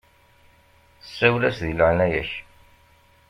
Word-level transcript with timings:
Sawel-as 1.15 1.57
di 1.65 1.73
leɛnaya-k. 1.73 2.31